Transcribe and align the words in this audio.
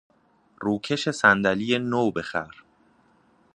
روکش 0.61 1.09
صندلی 1.09 1.79
نو 1.79 2.11
بخر. 2.15 2.51